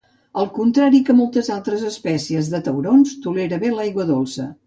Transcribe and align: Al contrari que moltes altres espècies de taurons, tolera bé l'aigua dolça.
Al 0.43 0.47
contrari 0.53 1.01
que 1.09 1.15
moltes 1.17 1.49
altres 1.57 1.83
espècies 1.91 2.49
de 2.55 2.63
taurons, 2.69 3.13
tolera 3.27 3.63
bé 3.65 3.73
l'aigua 3.77 4.09
dolça. 4.13 4.51